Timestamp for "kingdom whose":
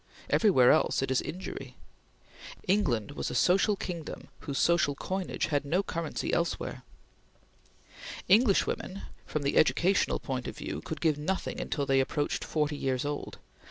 3.75-4.57